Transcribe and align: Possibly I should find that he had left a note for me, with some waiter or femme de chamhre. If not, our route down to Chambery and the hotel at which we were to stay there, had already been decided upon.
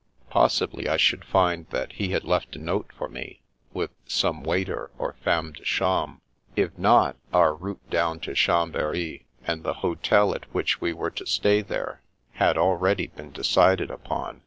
Possibly 0.31 0.89
I 0.89 0.97
should 0.97 1.23
find 1.23 1.67
that 1.69 1.91
he 1.93 2.07
had 2.09 2.23
left 2.23 2.55
a 2.55 2.59
note 2.59 2.89
for 2.91 3.07
me, 3.07 3.43
with 3.71 3.91
some 4.07 4.41
waiter 4.41 4.89
or 4.97 5.13
femme 5.23 5.51
de 5.51 5.61
chamhre. 5.63 6.19
If 6.55 6.75
not, 6.75 7.17
our 7.31 7.53
route 7.53 7.87
down 7.91 8.19
to 8.21 8.33
Chambery 8.33 9.27
and 9.45 9.61
the 9.61 9.75
hotel 9.85 10.33
at 10.33 10.51
which 10.55 10.81
we 10.81 10.91
were 10.91 11.11
to 11.11 11.27
stay 11.27 11.61
there, 11.61 12.01
had 12.31 12.57
already 12.57 13.05
been 13.15 13.31
decided 13.31 13.91
upon. 13.91 14.39